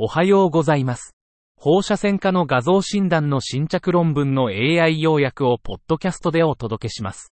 [0.00, 1.16] おはようございます。
[1.56, 7.32] 放射線科の画像診断の新着論文の AI 要約をポッドキャストでお届けします。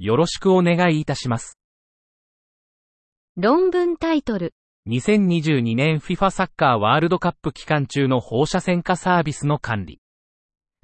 [0.00, 1.60] よろしくお願いいたします。
[3.36, 4.52] 論文タイトル、
[4.88, 10.00] 2022年 FIFA サッカーワールドカップ期間中の放射線科サービスの管理。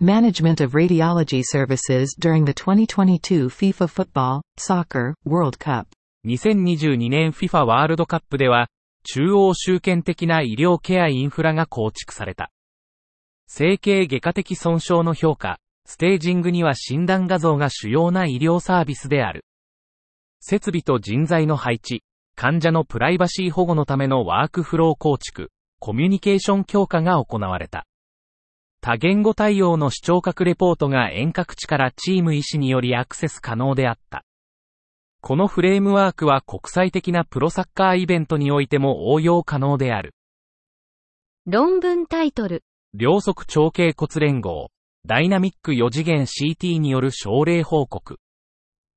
[0.00, 5.86] Management of radiology services during the 2022 FIFA Football, Soccer, World Cup.
[6.28, 8.68] 2022年 FIFA ワールドカップでは、
[9.08, 12.50] 中央集権的な医療ケアインフラが構築された。
[13.46, 19.44] 整形外科的損傷の評価、ステージングには診断画像が主要な医療サービスである。
[20.40, 22.02] 設備と人材の配置、
[22.34, 27.86] 患者のプライバシー保護のためのワークフロー構築、コミュニケーション強化が行われた。
[28.80, 34.24] 多言語対応の視聴覚レポートが遠隔地からチーム医師によりアクセス可能であった。
[35.26, 40.14] このフレームワークは国際的なプロサッカーイベントにおいても応用可能である。
[41.46, 42.62] 論文タイトル、
[42.94, 44.68] 両側長径骨連合、
[45.04, 48.20] ダイナミック4次元 CT による症例報告。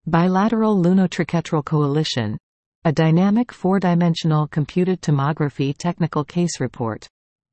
[0.08, 2.38] Bilateral Lunotriquetral Coalition.
[2.84, 7.08] A dynamic four-dimensional computed tomography technical case report.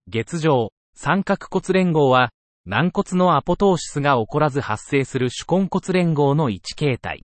[0.07, 2.29] 月上、三角骨連合は、
[2.67, 7.23] 軟骨のアポトーシスが起こらず発生する主根骨連合の一形態。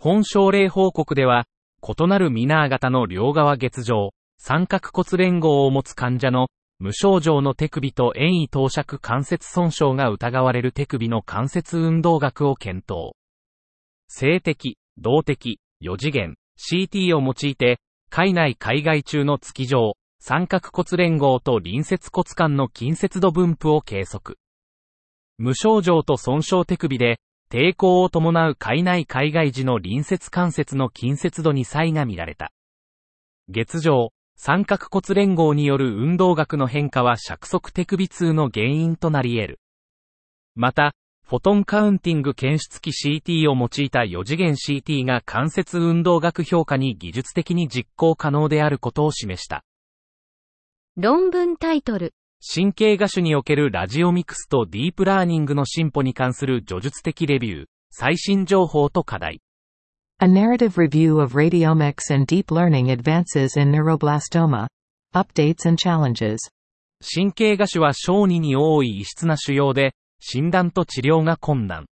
[0.00, 1.46] 本症例報告では、
[1.82, 13.14] 異なるミナー型の両側月上、三角骨連合を持つ患者の無症状の手首と遠位投尺関節損傷が疑われる手首の関節運動学を検討。
[14.06, 24.38] 性的、動的、4次元、CT を用いて、海内海外中の月状、三角骨連合と隣接骨間の近接度分布を計測。
[25.38, 27.18] 無症状と損傷手首で、
[27.50, 32.52] 抵抗を伴う海内海外時の隣接関節の近接度に差異が見られた。
[33.48, 39.60] 月上、三角骨連合による運動学の変化は尺側手首痛の原因となり得る。
[40.54, 40.92] また、
[41.26, 49.64] フォトンカウンティング検出機 CT を用いた4次元 CT が関節運動学評価に技術的に実行可能であることを示した。
[50.96, 59.42] 論文タイトル、神経画種におけるラジオミクスとディープラーニングの進歩に関する叙述的レビュー、最新情報と課題。
[60.20, 64.68] A narrative review of radiomics and deep learning advances in neuroblastoma.
[65.12, 66.38] Updates and challenges.
[67.02, 71.86] 神経画種は小児に多い異質な腫瘍で、診断と治療が困難。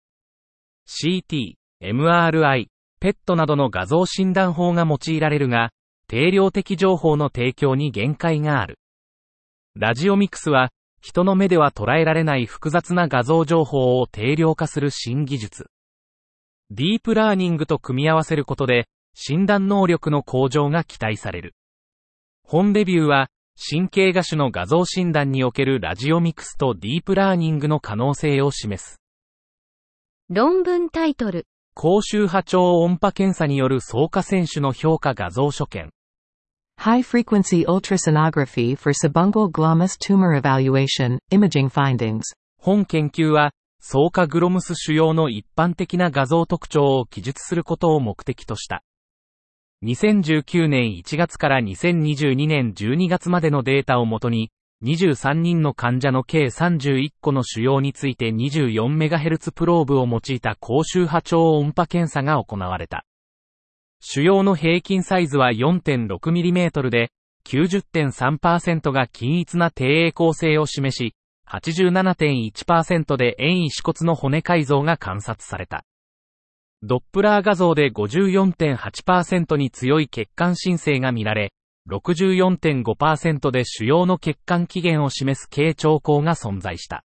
[0.89, 2.67] CT、MRI、
[3.01, 5.71] PET などの画像診断法が用いられるが、
[6.09, 8.79] 定量的情報の提供に限界がある。
[9.75, 15.67] ラジオミクスは、人の目では捉えられない複雑な画像情報を定量化する新技術。
[16.71, 21.55] ディープラーニングと組み合わせることで、診断能力の向上が期待される。
[22.45, 29.01] 本レビューは、神経画種の画像診断におけるラジオミクスとディープラーニングの可能性を示す。
[30.29, 35.91] 論文タイトル、高周波超音波検査による草加選手の評価画像所見。
[36.85, 42.23] High frequency ultrasonography for subungual glomus tumor evaluation, imaging findings.
[42.59, 48.83] 本研究は、草加グロムス腫瘍の一般的な画像特徴を記述することを目的とした。
[49.85, 54.51] 2019年1月から2022年12月までのデータをもとに、
[54.83, 63.05] 23人の患者の計31個の腫瘍について 24MHz プローブを用いた高周波超音波検査が行われた。
[64.05, 67.13] 腫瘍の平均サイズは 4.6mm で、
[67.47, 71.15] 90.3%が均一な低栄光性を示し、
[71.49, 75.85] 87.1%で遠位歯骨の骨改造が観察された。
[76.83, 81.53] ドップラー画像で54.8%に強い血管新生が見られ、
[81.89, 87.05] 64.5%で腫瘍の血管起源を示す軽兆候が存在した。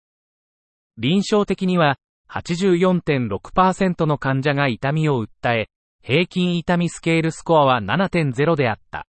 [0.97, 1.99] 臨床的には、
[2.31, 5.69] 84.6%の患者が痛みを訴え、
[6.07, 9.09] 平均痛みスケールスコアは7.0であった。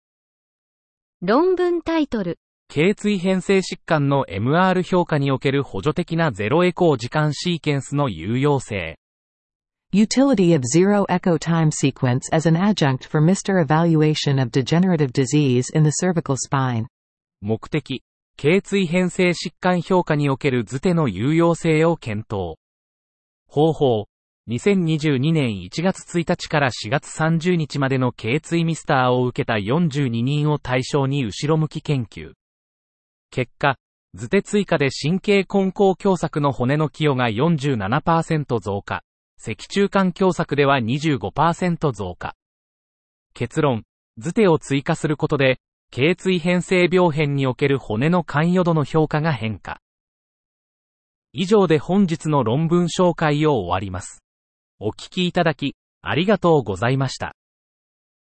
[1.21, 8.97] 論文タイトル、頸椎変性疾患の MR 評価における補助的なゼロエコー時間シーケンスの有用性。
[9.93, 15.83] Utility of zero echo time sequence as an adjunct for MR evaluation of degenerative disease in
[15.83, 16.87] the cervical spine.
[17.39, 18.01] 目的、
[18.35, 22.57] 頸椎変性疾患評価における図手の有用性を検討。
[23.47, 24.08] 方法、
[24.49, 32.31] 2022年1月1日から4月30日までの頸椎ミスターを受けた42人を対象に後ろ向き研究。
[33.29, 33.77] 結果、
[34.15, 39.03] 図手追加で神経根高狭窄の骨の寄与が47%増加、
[39.37, 42.33] 脊柱管狭窄では25%増加。
[43.35, 43.83] 結論、
[44.17, 45.59] 図手を追加することで、
[45.91, 49.79] 頸椎変性病変における骨の関与度の評価が変化。
[51.33, 54.23] 以上で本日の論文紹介を終わります。
[54.81, 57.35] お聞きいただき、ありがとうございました。